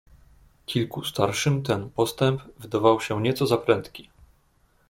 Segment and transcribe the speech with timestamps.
[0.65, 4.09] "Kilku starszym ten postęp wydawał się nieco za prędki."